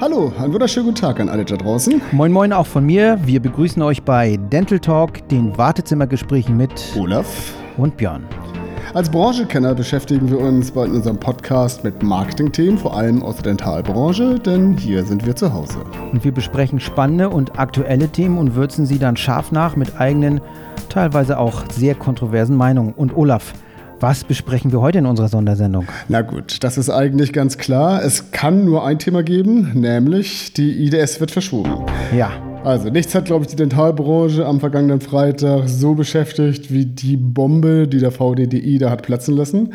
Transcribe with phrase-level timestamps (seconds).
[0.00, 2.00] Hallo, einen wunderschönen guten Tag an alle da draußen.
[2.12, 3.18] Moin Moin auch von mir.
[3.22, 8.24] Wir begrüßen euch bei Dental Talk, den Wartezimmergesprächen mit Olaf und Björn.
[8.94, 14.38] Als Branchenkenner beschäftigen wir uns bei unserem Podcast mit Marketingthemen, vor allem aus der Dentalbranche,
[14.38, 15.84] denn hier sind wir zu Hause.
[16.12, 20.40] Und wir besprechen spannende und aktuelle Themen und würzen sie dann scharf nach mit eigenen,
[20.88, 22.94] teilweise auch sehr kontroversen Meinungen.
[22.94, 23.52] Und Olaf,
[24.00, 25.86] was besprechen wir heute in unserer Sondersendung?
[26.08, 28.02] Na gut, das ist eigentlich ganz klar.
[28.02, 31.70] Es kann nur ein Thema geben, nämlich die IDS wird verschoben.
[32.16, 32.30] Ja.
[32.64, 37.88] Also nichts hat, glaube ich, die Dentalbranche am vergangenen Freitag so beschäftigt wie die Bombe,
[37.88, 39.72] die der VDDI da hat platzen lassen.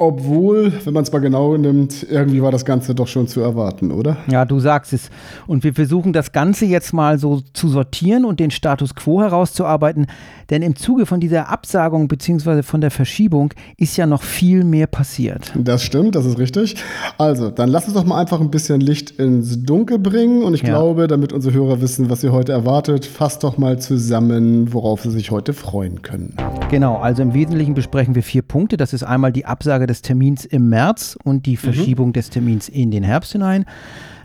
[0.00, 3.90] Obwohl, wenn man es mal genau nimmt, irgendwie war das Ganze doch schon zu erwarten,
[3.90, 4.16] oder?
[4.28, 5.10] Ja, du sagst es.
[5.48, 10.06] Und wir versuchen das Ganze jetzt mal so zu sortieren und den Status quo herauszuarbeiten.
[10.50, 12.62] Denn im Zuge von dieser Absagung bzw.
[12.62, 15.52] von der Verschiebung ist ja noch viel mehr passiert.
[15.56, 16.76] Das stimmt, das ist richtig.
[17.18, 20.44] Also, dann lass uns doch mal einfach ein bisschen Licht ins Dunkel bringen.
[20.44, 20.68] Und ich ja.
[20.68, 25.10] glaube, damit unsere Hörer wissen, was sie heute erwartet, fasst doch mal zusammen, worauf sie
[25.10, 26.36] sich heute freuen können.
[26.70, 28.76] Genau, also im Wesentlichen besprechen wir vier Punkte.
[28.76, 31.56] Das ist einmal die Absage des Termins im März und die mhm.
[31.56, 32.12] Verschiebung mhm.
[32.12, 33.64] des Termins in den Herbst hinein.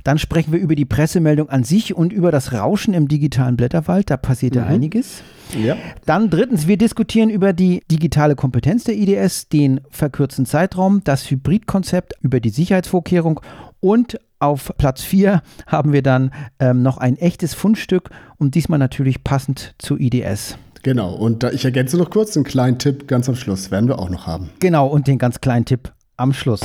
[0.03, 4.09] Dann sprechen wir über die Pressemeldung an sich und über das Rauschen im digitalen Blätterwald.
[4.09, 4.67] Da passierte mhm.
[4.67, 5.23] einiges.
[5.57, 5.77] Ja.
[6.05, 12.13] Dann drittens, wir diskutieren über die digitale Kompetenz der IDS, den verkürzten Zeitraum, das Hybridkonzept,
[12.21, 13.39] über die Sicherheitsvorkehrung
[13.79, 19.23] und auf Platz 4 haben wir dann ähm, noch ein echtes Fundstück und diesmal natürlich
[19.23, 20.57] passend zu IDS.
[20.83, 24.09] Genau, und ich ergänze noch kurz einen kleinen Tipp ganz am Schluss, werden wir auch
[24.09, 24.49] noch haben.
[24.59, 26.59] Genau, und den ganz kleinen Tipp am Schluss.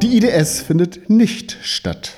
[0.00, 2.12] Die IDS findet nicht statt.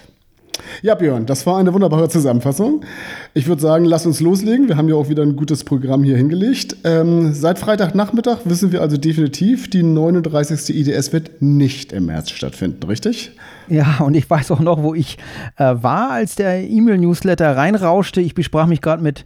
[0.82, 2.84] Ja, Björn, das war eine wunderbare Zusammenfassung.
[3.32, 4.68] Ich würde sagen, lass uns loslegen.
[4.68, 6.76] Wir haben ja auch wieder ein gutes Programm hier hingelegt.
[6.84, 10.76] Ähm, seit Freitagnachmittag wissen wir also definitiv, die 39.
[10.76, 13.32] IDS wird nicht im März stattfinden, richtig?
[13.68, 15.16] Ja, und ich weiß auch noch, wo ich
[15.56, 18.20] äh, war, als der E-Mail-Newsletter reinrauschte.
[18.20, 19.24] Ich besprach mich gerade mit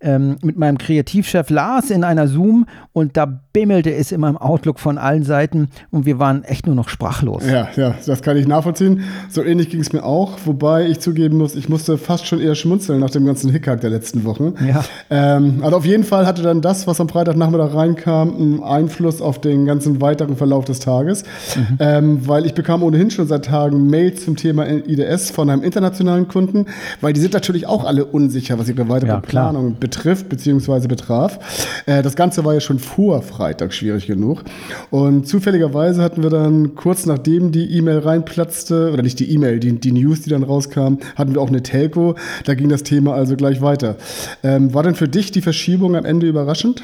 [0.00, 4.78] ähm, mit meinem Kreativchef Lars in einer Zoom und da bimmelte es in meinem Outlook
[4.78, 7.44] von allen Seiten und wir waren echt nur noch sprachlos.
[7.46, 9.02] Ja, ja, das kann ich nachvollziehen.
[9.28, 12.54] So ähnlich ging es mir auch, wobei ich zugeben muss, ich musste fast schon eher
[12.54, 14.54] schmunzeln nach dem ganzen Hickhack der letzten Wochen.
[14.66, 14.84] Ja.
[15.10, 19.40] Ähm, also auf jeden Fall hatte dann das, was am Freitagnachmittag reinkam, einen Einfluss auf
[19.40, 21.24] den ganzen weiteren Verlauf des Tages,
[21.56, 21.76] mhm.
[21.80, 26.28] ähm, weil ich bekam ohnehin schon seit Tagen Mails zum Thema IDS von einem internationalen
[26.28, 26.66] Kunden,
[27.00, 30.86] weil die sind natürlich auch alle unsicher, was ihre weitere ja, Planung betrifft betrifft bzw.
[30.86, 31.38] betraf.
[31.86, 34.44] Äh, das Ganze war ja schon vor Freitag schwierig genug.
[34.90, 39.72] Und zufälligerweise hatten wir dann kurz nachdem die E-Mail reinplatzte, oder nicht die E-Mail, die,
[39.80, 42.16] die News, die dann rauskam, hatten wir auch eine Telco.
[42.44, 43.96] Da ging das Thema also gleich weiter.
[44.42, 46.82] Ähm, war denn für dich die Verschiebung am Ende überraschend?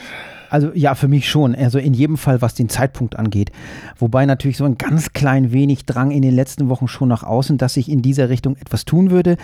[0.55, 1.55] Also ja, für mich schon.
[1.57, 3.51] Also in jedem Fall, was den Zeitpunkt angeht.
[3.99, 7.59] Wobei natürlich so ein ganz klein wenig drang in den letzten Wochen schon nach außen,
[7.59, 9.37] dass sich in dieser Richtung etwas tun würde.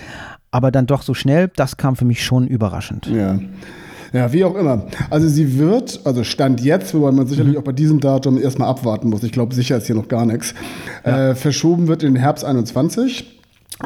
[0.51, 3.07] Aber dann doch so schnell, das kam für mich schon überraschend.
[3.07, 3.39] Ja.
[4.13, 4.87] Ja, wie auch immer.
[5.09, 7.61] Also sie wird, also Stand jetzt, wobei man sicherlich mhm.
[7.61, 10.53] auch bei diesem Datum erstmal abwarten muss, ich glaube, sicher ist hier noch gar nichts,
[11.07, 11.31] ja.
[11.31, 13.37] äh, verschoben wird in den Herbst 21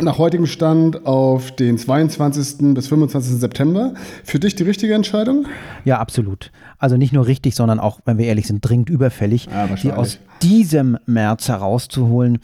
[0.00, 2.74] nach heutigem Stand auf den 22.
[2.74, 3.36] bis 25.
[3.36, 3.94] September.
[4.24, 5.47] Für dich die richtige Entscheidung?
[5.84, 6.50] Ja, absolut.
[6.78, 10.19] Also nicht nur richtig, sondern auch, wenn wir ehrlich sind, dringend überfällig, ja, die aus
[10.42, 12.38] diesem März herauszuholen.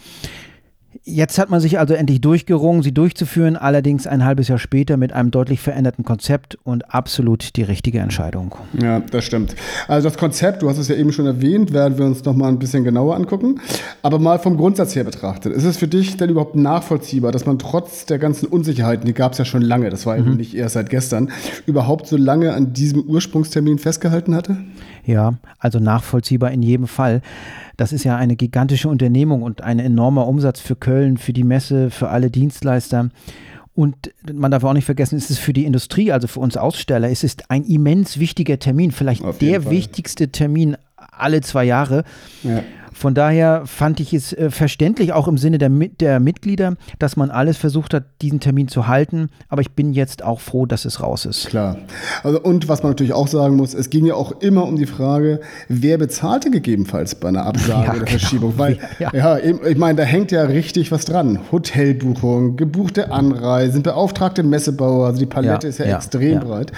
[1.05, 5.13] Jetzt hat man sich also endlich durchgerungen, sie durchzuführen, allerdings ein halbes Jahr später mit
[5.13, 8.57] einem deutlich veränderten Konzept und absolut die richtige Entscheidung.
[8.81, 9.55] Ja, das stimmt.
[9.87, 12.59] Also das Konzept, du hast es ja eben schon erwähnt, werden wir uns nochmal ein
[12.59, 13.61] bisschen genauer angucken.
[14.03, 17.61] Aber mal vom Grundsatz her betrachtet, ist es für dich denn überhaupt nachvollziehbar, dass man
[17.61, 20.27] trotz der ganzen Unsicherheiten, die gab es ja schon lange, das war mhm.
[20.27, 21.31] eben nicht erst seit gestern,
[21.67, 24.57] überhaupt so lange an diesem Ursprungstermin festgehalten hatte?
[25.05, 27.23] Ja, also nachvollziehbar in jedem Fall.
[27.81, 31.89] Das ist ja eine gigantische Unternehmung und ein enormer Umsatz für Köln, für die Messe,
[31.91, 33.09] für alle Dienstleister.
[33.75, 37.09] Und man darf auch nicht vergessen, es ist für die Industrie, also für uns Aussteller,
[37.09, 39.73] es ist ein immens wichtiger Termin, vielleicht der Fall.
[39.73, 42.05] wichtigste Termin alle zwei Jahre.
[42.43, 42.63] Ja.
[43.01, 47.31] Von daher fand ich es äh, verständlich, auch im Sinne der, der Mitglieder, dass man
[47.31, 49.31] alles versucht hat, diesen Termin zu halten.
[49.49, 51.47] Aber ich bin jetzt auch froh, dass es raus ist.
[51.47, 51.79] Klar.
[52.23, 54.85] Also, und was man natürlich auch sagen muss, es ging ja auch immer um die
[54.85, 58.11] Frage, wer bezahlte gegebenenfalls bei einer Absage ja, oder genau.
[58.11, 58.59] Verschiebung?
[58.59, 61.39] Weil, ja, ja ich meine, da hängt ja richtig was dran.
[61.51, 66.71] Hotelbuchung, gebuchte Anreisen, beauftragte Messebauer, also die Palette ja, ist ja, extrem breit.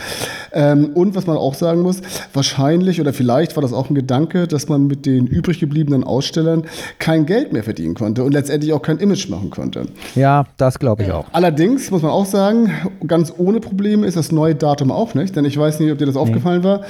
[0.53, 2.01] Ähm, und was man auch sagen muss,
[2.33, 6.65] wahrscheinlich oder vielleicht war das auch ein Gedanke, dass man mit den übrig gebliebenen Ausstellern
[6.99, 9.87] kein Geld mehr verdienen konnte und letztendlich auch kein Image machen konnte.
[10.15, 11.27] Ja, das glaube ich auch.
[11.33, 12.71] Allerdings muss man auch sagen,
[13.07, 16.07] ganz ohne Probleme ist das neue Datum auch nicht, denn ich weiß nicht, ob dir
[16.07, 16.21] das nee.
[16.21, 16.83] aufgefallen war.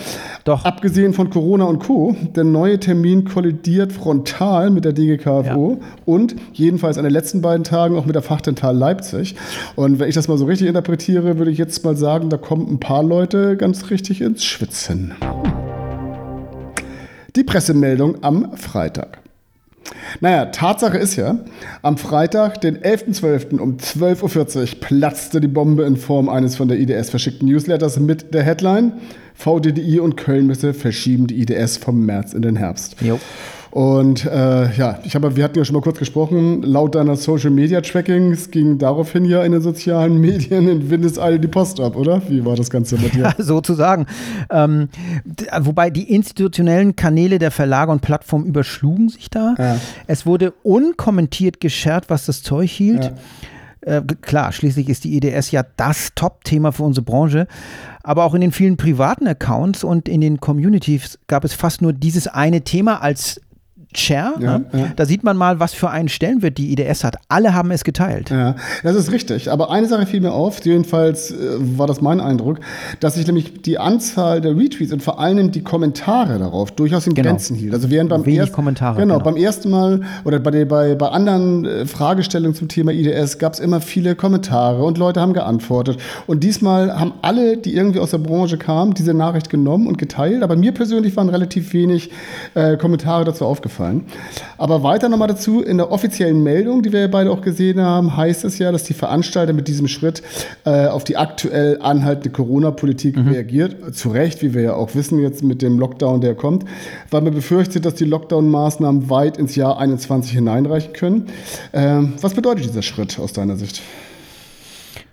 [0.44, 0.64] Doch.
[0.64, 5.86] Abgesehen von Corona und Co., der neue Termin kollidiert frontal mit der DGKFO ja.
[6.04, 9.36] und jedenfalls an den letzten beiden Tagen auch mit der Fachdental Leipzig.
[9.76, 12.68] Und wenn ich das mal so richtig interpretiere, würde ich jetzt mal sagen, da kommen
[12.68, 15.12] ein paar Leute ganz richtig ins Schwitzen.
[17.34, 19.18] Die Pressemeldung am Freitag.
[20.20, 21.38] Naja, Tatsache ist ja,
[21.80, 23.58] am Freitag, den 11.12.
[23.58, 28.34] um 12.40 Uhr platzte die Bombe in Form eines von der IDS verschickten Newsletters mit
[28.34, 28.92] der Headline
[29.34, 32.96] VDDI und Kölnmesse verschieben die IDS vom März in den Herbst.
[33.00, 33.18] Jo.
[33.72, 37.48] Und äh, ja, ich habe, wir hatten ja schon mal kurz gesprochen, laut deiner Social
[37.48, 42.20] Media Trackings ging daraufhin ja in den sozialen Medien in Windeseile die Post ab, oder?
[42.28, 43.22] Wie war das Ganze bei dir?
[43.22, 44.04] Ja, sozusagen.
[44.50, 44.90] Ähm,
[45.60, 49.54] wobei die institutionellen Kanäle der Verlage und Plattformen überschlugen sich da.
[49.58, 49.80] Ja.
[50.06, 53.04] Es wurde unkommentiert geschert, was das Zeug hielt.
[53.86, 53.96] Ja.
[53.96, 57.46] Äh, klar, schließlich ist die EDS ja das Top-Thema für unsere Branche.
[58.02, 61.94] Aber auch in den vielen privaten Accounts und in den Communities gab es fast nur
[61.94, 63.40] dieses eine Thema als
[63.94, 64.34] Share.
[64.40, 64.64] Ja, ne?
[64.72, 64.86] ja.
[64.96, 67.16] Da sieht man mal, was für einen Stellenwert die IDS hat.
[67.28, 68.30] Alle haben es geteilt.
[68.30, 69.50] Ja, das ist richtig.
[69.50, 72.60] Aber eine Sache fiel mir auf, jedenfalls äh, war das mein Eindruck,
[73.00, 77.14] dass sich nämlich die Anzahl der Retweets und vor allem die Kommentare darauf durchaus in
[77.14, 77.30] genau.
[77.30, 77.74] Grenzen hielt.
[77.74, 81.08] Also während beim, Wenig erst, Kommentare, genau, genau, beim ersten Mal oder bei, bei, bei
[81.08, 85.98] anderen äh, Fragestellungen zum Thema IDS gab es immer viele Kommentare und Leute haben geantwortet.
[86.26, 90.42] Und diesmal haben alle, die irgendwie aus der Branche kamen, diese Nachricht genommen und geteilt.
[90.42, 92.10] Aber mir persönlich waren relativ wenig
[92.54, 94.04] äh, Kommentare dazu aufgefallen aufgefallen.
[94.58, 98.44] Aber weiter nochmal dazu, in der offiziellen Meldung, die wir beide auch gesehen haben, heißt
[98.44, 100.22] es ja, dass die Veranstalter mit diesem Schritt
[100.64, 103.28] äh, auf die aktuell anhaltende Corona-Politik mhm.
[103.28, 103.94] reagiert.
[103.94, 106.64] Zu Recht, wie wir ja auch wissen jetzt mit dem Lockdown, der kommt,
[107.10, 111.26] weil man befürchtet, dass die Lockdown-Maßnahmen weit ins Jahr 2021 hineinreichen können.
[111.72, 113.82] Ähm, was bedeutet dieser Schritt aus deiner Sicht?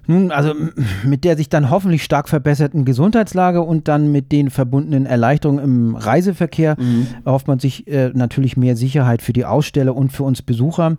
[0.10, 0.56] Nun, also
[1.04, 5.96] mit der sich dann hoffentlich stark verbesserten Gesundheitslage und dann mit den verbundenen Erleichterungen im
[5.96, 7.06] Reiseverkehr mhm.
[7.26, 10.98] erhofft man sich äh, natürlich mehr Sicherheit für die Aussteller und für uns Besucher.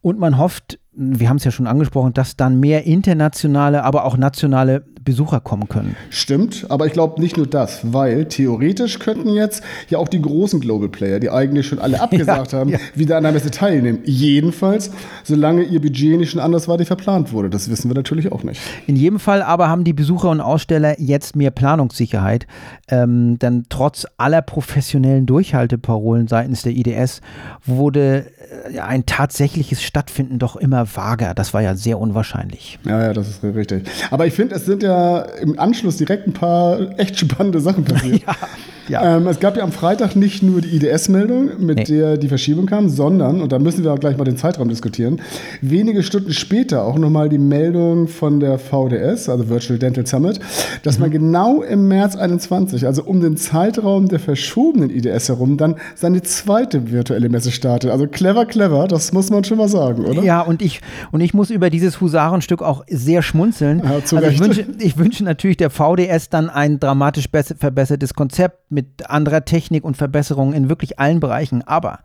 [0.00, 4.16] Und man hofft, wir haben es ja schon angesprochen, dass dann mehr internationale, aber auch
[4.16, 5.96] nationale Besucher kommen können.
[6.10, 10.60] Stimmt, aber ich glaube nicht nur das, weil theoretisch könnten jetzt ja auch die großen
[10.60, 12.78] Global Player, die eigentlich schon alle abgesagt ja, haben, ja.
[12.94, 14.00] wieder an der Messe teilnehmen.
[14.04, 14.90] Jedenfalls,
[15.22, 17.48] solange ihr Budget nicht schon andersweitig verplant wurde.
[17.48, 18.60] Das wissen wir natürlich auch nicht.
[18.86, 22.46] In jedem Fall aber haben die Besucher und Aussteller jetzt mehr Planungssicherheit,
[22.88, 27.20] ähm, denn trotz aller professionellen Durchhalteparolen seitens der IDS
[27.64, 28.26] wurde
[28.72, 31.34] äh, ein tatsächliches Stattfinden doch immer vager.
[31.34, 32.78] Das war ja sehr unwahrscheinlich.
[32.84, 33.88] Ja, ja, das ist richtig.
[34.10, 38.22] Aber ich finde, es sind ja im Anschluss direkt ein paar echt spannende Sachen passiert.
[38.26, 38.34] ja.
[38.88, 39.16] Ja.
[39.16, 41.84] Ähm, es gab ja am Freitag nicht nur die IDS-Meldung, mit nee.
[41.84, 45.20] der die Verschiebung kam, sondern, und da müssen wir auch gleich mal den Zeitraum diskutieren,
[45.60, 50.40] wenige Stunden später auch nochmal die Meldung von der VDS, also Virtual Dental Summit,
[50.82, 51.02] dass mhm.
[51.02, 56.22] man genau im März 21, also um den Zeitraum der verschobenen IDS herum, dann seine
[56.22, 57.90] zweite virtuelle Messe startet.
[57.90, 60.22] Also clever, clever, das muss man schon mal sagen, oder?
[60.22, 60.80] Ja, und ich,
[61.12, 63.82] und ich muss über dieses Husarenstück auch sehr schmunzeln.
[63.84, 69.10] Ja, also ich wünsche, ich wünsche natürlich der VDS dann ein dramatisch verbessertes Konzept mit
[69.10, 71.62] anderer Technik und Verbesserungen in wirklich allen Bereichen.
[71.66, 71.98] Aber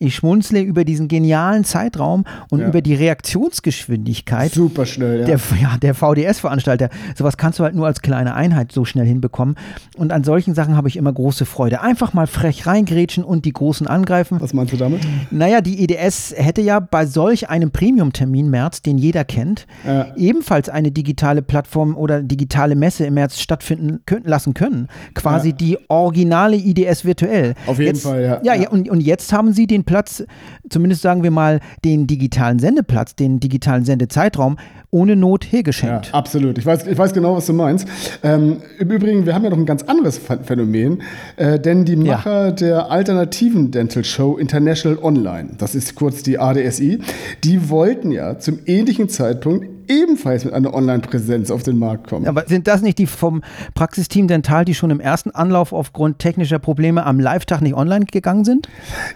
[0.00, 2.66] ich schmunzle über diesen genialen Zeitraum und ja.
[2.66, 4.52] über die Reaktionsgeschwindigkeit.
[4.52, 5.26] Super schnell, ja.
[5.26, 6.88] Der, ja, der VDS-Veranstalter.
[7.16, 9.54] Sowas kannst du halt nur als kleine Einheit so schnell hinbekommen.
[9.96, 11.82] Und an solchen Sachen habe ich immer große Freude.
[11.82, 14.40] Einfach mal frech reingrätschen und die Großen angreifen.
[14.40, 15.02] Was meinst du damit?
[15.30, 20.14] Naja, die EDS hätte ja bei solch einem Premium-Termin März, den jeder kennt, ja.
[20.16, 24.88] ebenfalls eine digitale Plattform oder digitale Messe im März stattfinden können, lassen können.
[25.14, 27.54] Quasi die originale IDS virtuell.
[27.66, 28.40] Auf jeden jetzt, Fall, ja.
[28.42, 28.70] Ja, ja.
[28.70, 30.24] Und, und jetzt haben sie den Platz,
[30.70, 34.56] zumindest sagen wir mal, den digitalen Sendeplatz, den digitalen Sendezeitraum
[34.90, 36.06] ohne Not hergeschenkt.
[36.06, 36.56] Ja, absolut.
[36.56, 37.86] Ich weiß, ich weiß genau, was du meinst.
[38.22, 41.02] Ähm, Im Übrigen, wir haben ja noch ein ganz anderes Phänomen,
[41.36, 42.50] äh, denn die Macher ja.
[42.52, 47.00] der alternativen Dental Show International Online, das ist kurz die ADSI,
[47.44, 52.26] die wollten ja zum ähnlichen Zeitpunkt ebenfalls mit einer Online-Präsenz auf den Markt kommen.
[52.26, 53.42] Aber sind das nicht die vom
[53.74, 58.44] Praxisteam Dental, die schon im ersten Anlauf aufgrund technischer Probleme am Live-Tag nicht online gegangen
[58.44, 58.68] sind?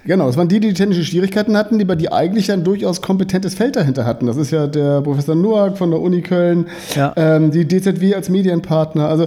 [0.05, 3.55] Genau, das waren die, die technische Schwierigkeiten hatten, die bei die eigentlich ein durchaus kompetentes
[3.55, 4.27] Feld dahinter hatten.
[4.27, 7.13] Das ist ja der Professor Noack von der Uni Köln, ja.
[7.17, 9.09] ähm, die DZW als Medienpartner.
[9.09, 9.27] Also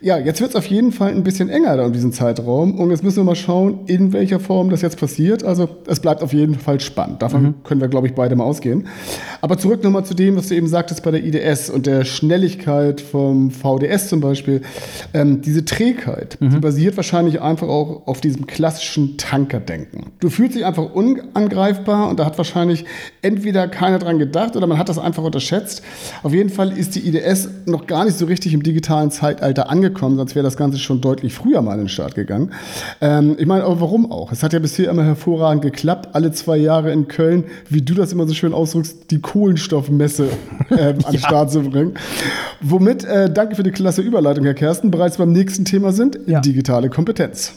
[0.00, 2.90] ja, jetzt wird es auf jeden Fall ein bisschen enger da um diesen Zeitraum und
[2.90, 5.44] jetzt müssen wir mal schauen, in welcher Form das jetzt passiert.
[5.44, 7.22] Also es bleibt auf jeden Fall spannend.
[7.22, 7.54] Davon mhm.
[7.64, 8.88] können wir, glaube ich, beide mal ausgehen.
[9.40, 12.04] Aber zurück nochmal zu dem, was du eben sagst, sagtest bei der IDS und der
[12.04, 14.62] Schnelligkeit vom VDS zum Beispiel,
[15.14, 16.50] ähm, diese Trägheit, mhm.
[16.50, 20.12] die basiert wahrscheinlich einfach auch auf diesem klassischen Tankerdenken.
[20.20, 22.84] Du fühlst dich einfach unangreifbar und da hat wahrscheinlich
[23.20, 25.82] entweder keiner dran gedacht oder man hat das einfach unterschätzt.
[26.22, 30.16] Auf jeden Fall ist die IDS noch gar nicht so richtig im digitalen Zeitalter angekommen,
[30.16, 32.52] sonst wäre das Ganze schon deutlich früher mal in den Start gegangen.
[33.00, 34.30] Ähm, ich meine, aber warum auch?
[34.30, 38.12] Es hat ja bisher immer hervorragend geklappt, alle zwei Jahre in Köln, wie du das
[38.12, 40.28] immer so schön ausdrückst, die Kohlenstoffmesse
[40.78, 41.18] äh, an den ja.
[41.18, 41.94] Start zu bringen.
[42.60, 46.40] Womit, äh, danke für die klasse Überleitung, Herr Kersten, bereits beim nächsten Thema sind, ja.
[46.40, 47.54] digitale Kompetenz.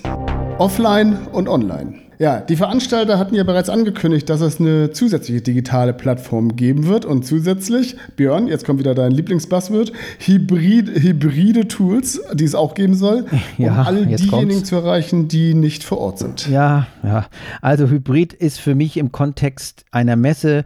[0.57, 1.93] Offline und online.
[2.19, 7.05] Ja, die Veranstalter hatten ja bereits angekündigt, dass es eine zusätzliche digitale Plattform geben wird
[7.05, 12.93] und zusätzlich, Björn, jetzt kommt wieder dein Lieblingsbuzzword, Hybrid, hybride Tools, die es auch geben
[12.93, 13.25] soll,
[13.57, 14.67] ja, um alle diejenigen kommt's.
[14.67, 16.49] zu erreichen, die nicht vor Ort sind.
[16.49, 17.27] Ja, ja.
[17.61, 20.65] Also Hybrid ist für mich im Kontext einer Messe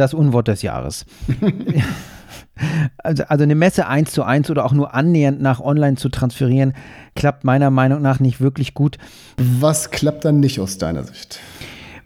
[0.00, 1.06] das Unwort des Jahres.
[3.02, 6.74] Also, also eine Messe eins zu eins oder auch nur annähernd nach online zu transferieren,
[7.14, 8.98] klappt meiner Meinung nach nicht wirklich gut.
[9.38, 11.40] Was klappt dann nicht aus deiner Sicht?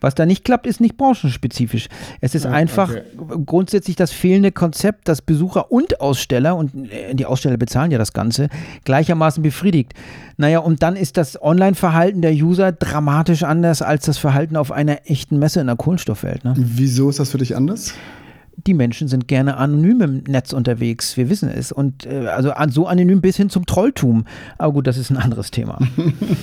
[0.04, 1.88] Was da nicht klappt, ist nicht branchenspezifisch.
[2.20, 3.42] Es ist ja, einfach okay.
[3.46, 8.12] grundsätzlich das fehlende Konzept, das Besucher und Aussteller, und äh, die Aussteller bezahlen ja das
[8.12, 8.50] Ganze,
[8.84, 9.94] gleichermaßen befriedigt.
[10.36, 14.98] Naja, und dann ist das Online-Verhalten der User dramatisch anders als das Verhalten auf einer
[15.06, 16.44] echten Messe in der Kohlenstoffwelt.
[16.44, 16.52] Ne?
[16.54, 17.94] Wieso ist das für dich anders?
[18.56, 21.16] Die Menschen sind gerne anonym im Netz unterwegs.
[21.16, 21.72] Wir wissen es.
[21.72, 24.24] Und äh, also so anonym bis hin zum Trolltum.
[24.58, 25.78] Aber gut, das ist ein anderes Thema.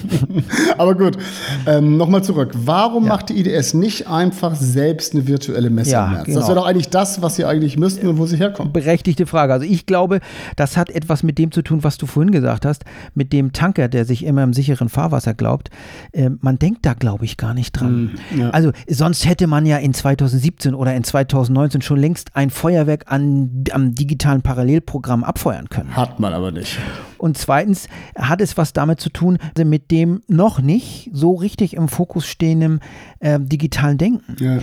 [0.77, 1.18] Aber gut,
[1.65, 2.51] ähm, nochmal zurück.
[2.53, 3.10] Warum ja.
[3.10, 6.25] macht die IDS nicht einfach selbst eine virtuelle Messe ja, im März?
[6.25, 6.39] Genau.
[6.39, 8.74] Das wäre doch eigentlich das, was sie eigentlich müssten und wo sie herkommen.
[8.74, 9.53] Berechtigte Frage.
[9.53, 10.20] Also ich glaube,
[10.56, 12.84] das hat etwas mit dem zu tun, was du vorhin gesagt hast,
[13.15, 15.70] mit dem Tanker, der sich immer im sicheren Fahrwasser glaubt.
[16.12, 18.12] Äh, man denkt da, glaube ich, gar nicht dran.
[18.34, 18.50] Mm, ja.
[18.50, 23.63] Also sonst hätte man ja in 2017 oder in 2019 schon längst ein Feuerwerk an,
[23.72, 25.96] am digitalen Parallelprogramm abfeuern können.
[25.96, 26.77] Hat man aber nicht.
[27.17, 31.88] Und zweitens hat es was damit zu tun, mit dem noch nicht so richtig im
[31.88, 32.81] Fokus stehenden
[33.20, 34.36] äh, digitalen Denken.
[34.39, 34.60] Ja.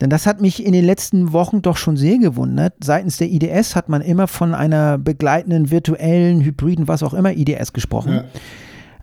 [0.00, 2.74] Denn das hat mich in den letzten Wochen doch schon sehr gewundert.
[2.82, 7.72] Seitens der IDS hat man immer von einer begleitenden, virtuellen, hybriden, was auch immer IDS
[7.72, 8.12] gesprochen.
[8.12, 8.24] Ja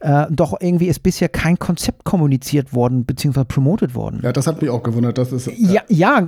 [0.02, 3.44] äh, doch irgendwie ist bisher kein Konzept kommuniziert worden bzw.
[3.44, 4.22] promotet worden.
[4.24, 5.18] Ja, das hat mich auch gewundert.
[5.18, 5.82] Das ist, ja.
[5.88, 6.28] ja, ja,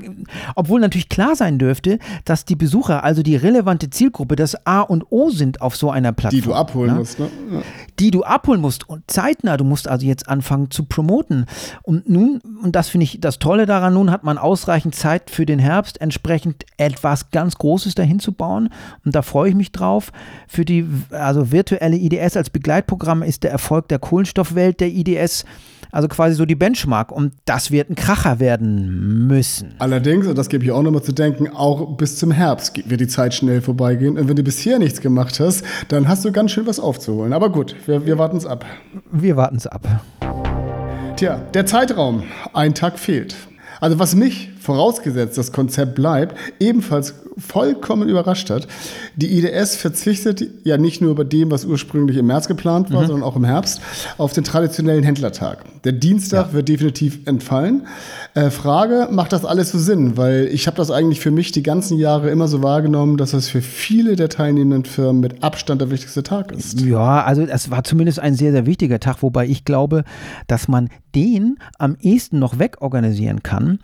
[0.56, 5.06] obwohl natürlich klar sein dürfte, dass die Besucher, also die relevante Zielgruppe, das A und
[5.10, 6.42] O sind auf so einer Plattform.
[6.42, 7.00] Die du abholen ne?
[7.00, 7.30] musst, ne?
[7.51, 7.62] Ja.
[8.00, 9.56] Die du abholen musst und zeitnah.
[9.56, 11.46] Du musst also jetzt anfangen zu promoten.
[11.84, 15.46] Und nun, und das finde ich das Tolle daran, nun hat man ausreichend Zeit für
[15.46, 18.70] den Herbst, entsprechend etwas ganz Großes dahin zu bauen.
[19.06, 20.12] Und da freue ich mich drauf.
[20.48, 25.46] Für die also virtuelle IDS als Begleitprogramm ist der Erfolg der Kohlenstoffwelt der IDS.
[25.91, 27.12] Also quasi so die Benchmark.
[27.12, 29.75] Und das wird ein Kracher werden müssen.
[29.80, 33.08] Allerdings, und das gebe ich auch nochmal zu denken, auch bis zum Herbst wird die
[33.08, 34.18] Zeit schnell vorbeigehen.
[34.18, 37.34] Und wenn du bisher nichts gemacht hast, dann hast du ganz schön was aufzuholen.
[37.34, 38.65] Aber gut, wir, wir warten es ab.
[39.12, 39.88] Wir warten es ab.
[41.18, 42.24] Tja, der Zeitraum.
[42.53, 43.36] Ein Tag fehlt.
[43.82, 48.67] Also was mich, vorausgesetzt das Konzept bleibt, ebenfalls vollkommen überrascht hat.
[49.15, 53.07] Die IDS verzichtet ja nicht nur bei dem, was ursprünglich im März geplant war, mhm.
[53.07, 53.81] sondern auch im Herbst,
[54.17, 55.65] auf den traditionellen Händlertag.
[55.83, 56.53] Der Dienstag ja.
[56.53, 57.88] wird definitiv entfallen.
[58.33, 60.15] Äh, Frage, macht das alles so Sinn?
[60.15, 63.50] Weil ich habe das eigentlich für mich die ganzen Jahre immer so wahrgenommen, dass das
[63.50, 66.81] für viele der teilnehmenden Firmen mit Abstand der wichtigste Tag ist.
[66.81, 70.03] Ja, also es war zumindest ein sehr, sehr wichtiger Tag, wobei ich glaube,
[70.48, 73.79] dass man den am ehesten noch wegorganisieren kann.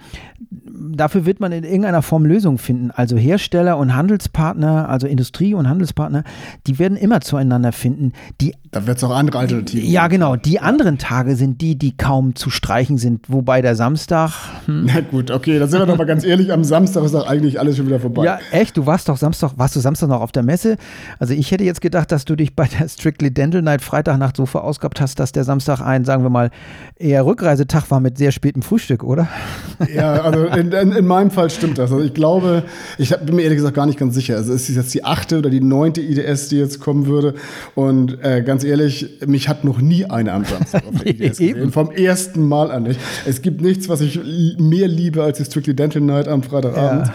[0.49, 2.91] Dafür wird man in irgendeiner Form Lösungen finden.
[2.91, 6.25] Also Hersteller und Handelspartner, also Industrie und Handelspartner,
[6.67, 8.11] die werden immer zueinander finden.
[8.41, 9.89] Die, da wird es auch andere Alternativen.
[9.89, 10.35] Ja, genau.
[10.35, 13.25] Die anderen Tage sind die, die kaum zu streichen sind.
[13.27, 14.31] Wobei der Samstag.
[14.65, 14.85] Hm.
[14.85, 16.53] Na gut, okay, da sind wir doch mal ganz ehrlich.
[16.53, 18.23] Am Samstag ist doch eigentlich alles schon wieder vorbei.
[18.23, 18.77] Ja, echt?
[18.77, 20.77] Du warst doch Samstag, warst du Samstag noch auf der Messe?
[21.17, 24.45] Also ich hätte jetzt gedacht, dass du dich bei der Strictly Dental Night Freitagnacht so
[24.45, 26.51] verausgabt hast, dass der Samstag ein, sagen wir mal,
[26.97, 29.27] eher Rückreisetag war mit sehr spätem Frühstück, oder?
[29.93, 31.91] Ja, also in, in, in meinem Fall stimmt das.
[31.91, 32.63] Also ich glaube,
[32.97, 34.35] ich bin mir ehrlich gesagt gar nicht ganz sicher.
[34.35, 37.33] Also es ist jetzt die achte oder die neunte IDS, die jetzt kommen würde.
[37.75, 41.71] Und äh, ganz ehrlich, mich hat noch nie eine am Samstag auf der IDS gesehen.
[41.71, 42.99] Vom ersten Mal an nicht.
[43.25, 44.19] Es gibt nichts, was ich
[44.59, 47.07] mehr liebe als die Strictly Dental Night am Freitagabend.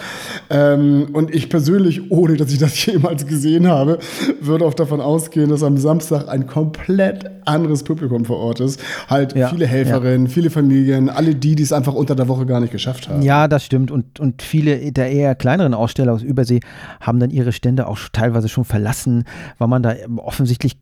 [0.50, 0.74] Ja.
[0.74, 3.98] Ähm, und ich persönlich, ohne dass ich das jemals gesehen habe,
[4.40, 8.80] würde auch davon ausgehen, dass am Samstag ein komplett anderes Publikum vor Ort ist.
[9.08, 9.48] Halt ja.
[9.48, 10.32] viele Helferinnen, ja.
[10.32, 13.22] viele Familien, alle die, die es einfach unter der Woche gar nicht geschafft haben.
[13.22, 13.90] Ja, das stimmt.
[13.90, 16.60] Und, und viele der eher kleineren Aussteller aus Übersee
[17.00, 19.24] haben dann ihre Stände auch teilweise schon verlassen,
[19.58, 20.78] weil man da offensichtlich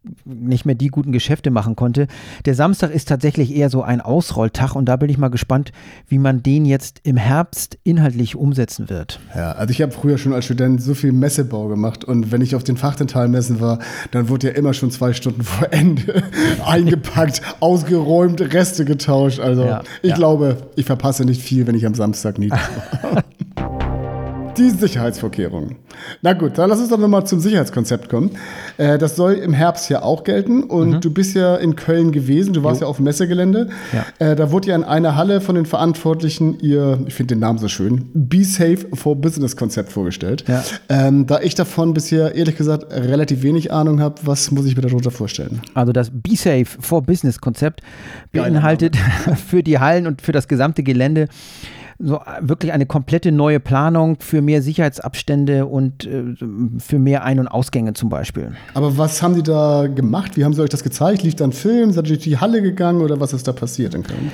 [0.51, 2.07] nicht mehr die guten Geschäfte machen konnte.
[2.45, 5.73] Der Samstag ist tatsächlich eher so ein Ausrolltag und da bin ich mal gespannt,
[6.09, 9.21] wie man den jetzt im Herbst inhaltlich umsetzen wird.
[9.35, 12.55] Ja, also ich habe früher schon als Student so viel Messebau gemacht und wenn ich
[12.55, 13.79] auf den Fachdentalmessen war,
[14.11, 16.23] dann wurde ja immer schon zwei Stunden vor Ende
[16.67, 19.41] eingepackt, ausgeräumt, Reste getauscht.
[19.41, 20.17] Also ja, ich ja.
[20.17, 22.51] glaube, ich verpasse nicht viel, wenn ich am Samstag nie
[24.61, 25.77] die Sicherheitsvorkehrungen.
[26.23, 28.33] Na gut, dann lass uns doch nochmal zum Sicherheitskonzept kommen.
[28.77, 31.01] Äh, das soll im Herbst ja auch gelten und mhm.
[31.01, 32.87] du bist ja in Köln gewesen, du warst jo.
[32.87, 33.71] ja auf dem Messegelände.
[33.93, 34.05] Ja.
[34.19, 37.59] Äh, da wurde ja in einer Halle von den Verantwortlichen ihr, ich finde den Namen
[37.59, 40.45] so schön, Be Safe for Business Konzept vorgestellt.
[40.47, 40.63] Ja.
[40.89, 44.83] Ähm, da ich davon bisher ehrlich gesagt relativ wenig Ahnung habe, was muss ich mir
[44.83, 45.63] darunter vorstellen?
[45.75, 47.81] Also das Be Safe for Business Konzept
[48.33, 48.97] beinhaltet
[49.49, 51.29] für die Hallen und für das gesamte Gelände
[52.03, 56.35] so äh, wirklich eine komplette neue Planung für mehr Sicherheitsabstände und äh,
[56.79, 58.53] für mehr Ein- und Ausgänge zum Beispiel.
[58.75, 60.37] Aber was haben Sie da gemacht?
[60.37, 61.23] Wie haben Sie euch das gezeigt?
[61.23, 61.93] Lief da ein Film?
[61.93, 64.33] Seid ihr durch die Halle gegangen oder was ist da passiert in Köln?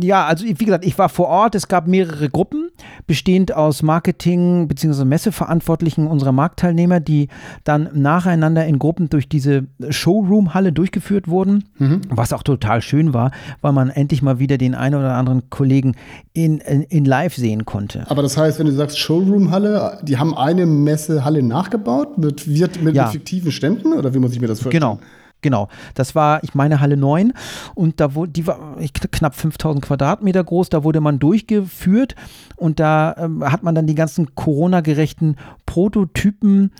[0.00, 1.54] Ja, also wie gesagt, ich war vor Ort.
[1.54, 2.67] Es gab mehrere Gruppen,
[3.08, 5.04] bestehend aus Marketing- bzw.
[5.04, 7.26] Messeverantwortlichen unserer Marktteilnehmer, die
[7.64, 12.02] dann nacheinander in Gruppen durch diese Showroom-Halle durchgeführt wurden, mhm.
[12.10, 15.96] was auch total schön war, weil man endlich mal wieder den einen oder anderen Kollegen
[16.34, 18.04] in in, in, live sehen konnte.
[18.08, 22.94] Aber das heißt, wenn du sagst Showroom-Halle, die haben eine Messehalle nachgebaut mit, mit, mit
[22.94, 23.06] ja.
[23.06, 24.80] fiktiven Ständen oder wie muss ich mir das vorstellen?
[24.80, 25.00] Genau.
[25.40, 27.32] Genau, das war, ich meine, Halle 9
[27.74, 28.76] und da wurde, die war
[29.12, 32.16] knapp 5000 Quadratmeter groß, da wurde man durchgeführt
[32.56, 36.72] und da ähm, hat man dann die ganzen Corona-gerechten Prototypen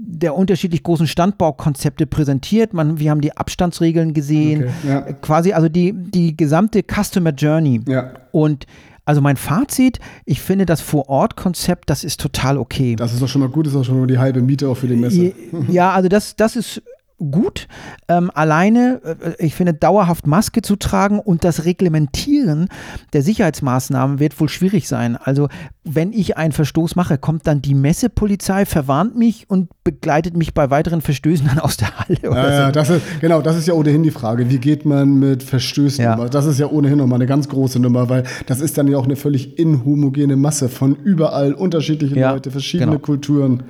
[0.00, 2.72] der unterschiedlich großen Standbaukonzepte präsentiert.
[2.72, 5.00] Man, wir haben die Abstandsregeln gesehen, okay, ja.
[5.00, 7.82] quasi also die, die gesamte Customer Journey.
[7.86, 8.12] Ja.
[8.32, 8.66] Und
[9.04, 12.94] also mein Fazit, ich finde das Vor-Ort-Konzept, das ist total okay.
[12.94, 14.76] Das ist doch schon mal gut, das ist auch schon mal die halbe Miete auch
[14.76, 15.32] für die Messe.
[15.68, 16.82] Ja, also das, das ist
[17.18, 17.68] gut.
[18.08, 22.68] Ähm, alleine, äh, ich finde, dauerhaft Maske zu tragen und das Reglementieren
[23.12, 25.16] der Sicherheitsmaßnahmen wird wohl schwierig sein.
[25.16, 25.48] Also,
[25.84, 30.70] wenn ich einen Verstoß mache, kommt dann die Messepolizei, verwarnt mich und begleitet mich bei
[30.70, 32.18] weiteren Verstößen dann aus der Halle.
[32.22, 32.36] Ja, so.
[32.36, 34.50] ja, das ist, genau, das ist ja ohnehin die Frage.
[34.50, 36.14] Wie geht man mit Verstößen ja.
[36.14, 36.30] um?
[36.30, 39.04] Das ist ja ohnehin nochmal eine ganz große Nummer, weil das ist dann ja auch
[39.04, 43.00] eine völlig inhomogene Masse von überall unterschiedliche ja, Leute, verschiedene genau.
[43.00, 43.62] Kulturen.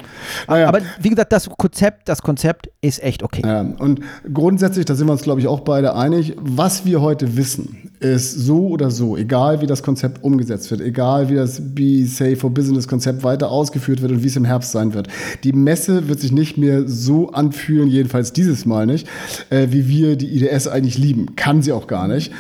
[0.49, 0.69] Naja.
[0.69, 3.38] Aber wie gesagt, das Konzept, das Konzept ist echt okay.
[3.45, 4.01] Ja, und
[4.33, 8.33] grundsätzlich, da sind wir uns, glaube ich, auch beide einig, was wir heute wissen, ist
[8.33, 12.51] so oder so, egal wie das Konzept umgesetzt wird, egal wie das Be Safe for
[12.51, 15.09] Business Konzept weiter ausgeführt wird und wie es im Herbst sein wird.
[15.45, 19.09] Die Messe wird sich nicht mehr so anfühlen, jedenfalls dieses Mal nicht,
[19.51, 21.35] äh, wie wir die IDS eigentlich lieben.
[21.37, 22.33] Kann sie auch gar nicht.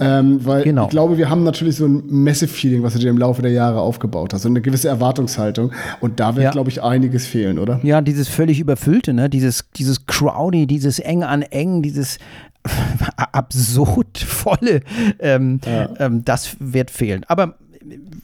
[0.00, 0.84] Ähm, weil genau.
[0.84, 3.80] ich glaube, wir haben natürlich so ein Messe-Feeling, was du dir im Laufe der Jahre
[3.80, 5.72] aufgebaut hast und eine gewisse Erwartungshaltung.
[6.00, 6.50] Und da wird, ja.
[6.50, 7.80] glaube ich, einiges fehlen, oder?
[7.82, 9.30] Ja, dieses völlig überfüllte, ne?
[9.30, 12.18] dieses, dieses Crowdy, dieses eng an eng, dieses
[13.32, 14.80] absurd volle,
[15.18, 15.88] ähm, ja.
[15.98, 17.24] ähm, das wird fehlen.
[17.28, 17.56] Aber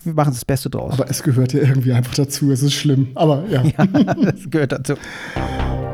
[0.04, 0.94] wir machen das Beste draus.
[0.94, 2.50] Aber es gehört ja irgendwie einfach dazu.
[2.50, 3.08] Es ist schlimm.
[3.14, 3.62] Aber ja.
[3.78, 4.94] ja das gehört dazu.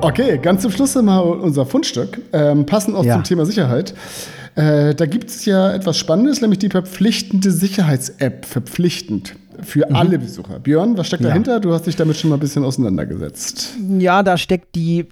[0.00, 2.20] Okay, ganz zum Schluss mal unser Fundstück.
[2.32, 3.14] Ähm, passend auch ja.
[3.14, 3.94] zum Thema Sicherheit.
[4.54, 8.46] Äh, da gibt es ja etwas Spannendes, nämlich die verpflichtende Sicherheits-App.
[8.46, 9.96] Verpflichtend für mhm.
[9.96, 10.58] alle Besucher.
[10.60, 11.28] Björn, was steckt ja.
[11.28, 11.60] dahinter?
[11.60, 13.74] Du hast dich damit schon mal ein bisschen auseinandergesetzt.
[13.98, 15.06] Ja, da steckt die,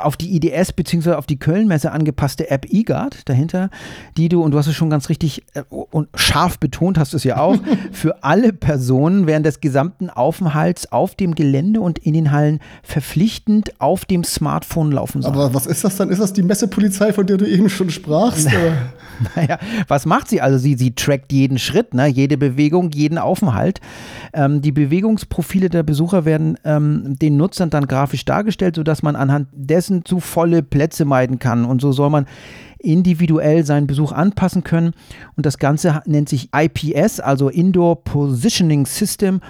[0.00, 1.12] auf die IDS bzw.
[1.12, 3.70] auf die Kölnmesse angepasste App eGuard dahinter,
[4.16, 7.16] die du, und du hast es schon ganz richtig äh, und scharf betont, hast du
[7.16, 7.56] es ja auch,
[7.92, 13.80] für alle Personen während des gesamten Aufenthalts auf dem Gelände und in den Hallen verpflichtend
[13.80, 15.32] auf dem Smartphone laufen soll.
[15.32, 16.10] Aber was ist das dann?
[16.10, 18.48] Ist das die Messepolizei, von der du eben schon sprachst?
[19.36, 20.40] naja, was macht sie?
[20.40, 22.06] Also sie, sie trackt jeden Schritt, ne?
[22.06, 23.80] jede Bewegung, jeden Aufenthalt.
[24.32, 29.48] Ähm, die Bewegungsprofile der Besucher werden ähm, den Nutzern dann grafisch dargestellt, sodass man anhand
[29.52, 31.64] dessen zu volle Plätze meiden kann.
[31.64, 32.26] Und so soll man
[32.78, 34.92] individuell seinen Besuch anpassen können.
[35.36, 39.40] Und das Ganze nennt sich IPS, also Indoor Positioning System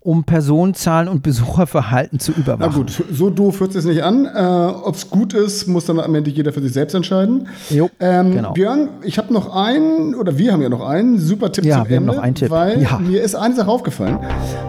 [0.00, 2.70] um Personenzahlen und Besucherverhalten zu überwachen.
[2.70, 4.26] Na gut, so doof hört es nicht an.
[4.26, 4.38] Äh,
[4.84, 7.48] Ob es gut ist, muss dann am Ende jeder für sich selbst entscheiden.
[7.70, 8.52] Jo, ähm, genau.
[8.52, 11.88] Björn, ich habe noch einen, oder wir haben ja noch einen super Tipp ja, zum
[11.88, 12.50] wir Ende, haben noch einen Tipp.
[12.50, 12.98] weil ja.
[12.98, 14.18] mir ist eine Sache aufgefallen.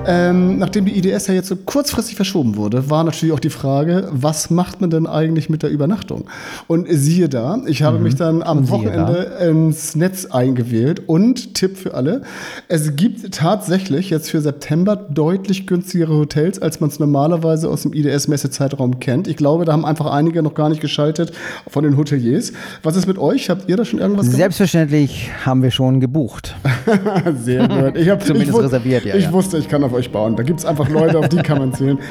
[0.06, 4.10] Ähm, nachdem die IDS ja jetzt so kurzfristig verschoben wurde, war natürlich auch die Frage,
[4.12, 6.26] was macht man denn eigentlich mit der Übernachtung?
[6.68, 8.04] Und siehe da, ich habe mhm.
[8.04, 9.46] mich dann am Wochenende da.
[9.46, 12.24] ins Netz eingewählt und Tipp für alle,
[12.68, 17.92] es gibt tatsächlich jetzt für September deutlich günstigere Hotels, als man es normalerweise aus dem
[17.92, 19.28] IDS-Messezeitraum kennt.
[19.28, 21.34] Ich glaube, da haben einfach einige noch gar nicht geschaltet
[21.68, 22.54] von den Hoteliers.
[22.84, 23.50] Was ist mit euch?
[23.50, 24.38] Habt ihr da schon irgendwas gemacht?
[24.38, 26.56] Selbstverständlich haben wir schon gebucht.
[27.44, 27.98] Sehr gut.
[27.98, 29.16] Ich hab, Zumindest ich, reserviert, ja.
[29.16, 29.34] Ich ja.
[29.34, 30.38] wusste, ich kann auf euch bauen.
[30.38, 32.00] Da gibt es einfach Leute, auf die kann man zählen.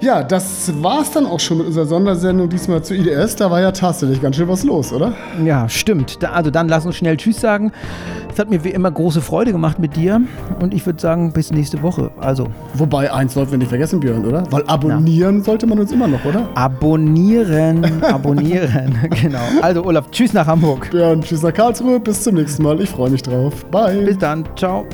[0.00, 3.36] Ja, das war's dann auch schon mit unserer Sondersendung diesmal zu IDS.
[3.36, 5.12] Da war ja tatsächlich ganz schön was los, oder?
[5.44, 6.22] Ja, stimmt.
[6.22, 7.70] Da, also dann lass uns schnell Tschüss sagen.
[8.32, 10.22] Es hat mir wie immer große Freude gemacht mit dir
[10.60, 12.10] und ich würde sagen, bis nächste Woche.
[12.18, 12.46] Also.
[12.74, 14.44] Wobei, eins sollten wir nicht vergessen, Björn, oder?
[14.50, 15.44] Weil abonnieren ja.
[15.44, 16.48] sollte man uns immer noch, oder?
[16.54, 19.42] Abonnieren, abonnieren, genau.
[19.60, 20.90] Also Olaf, tschüss nach Hamburg.
[20.90, 22.80] Björn, tschüss nach Karlsruhe, bis zum nächsten Mal.
[22.80, 23.66] Ich freue mich drauf.
[23.66, 24.02] Bye.
[24.02, 24.86] Bis dann, ciao.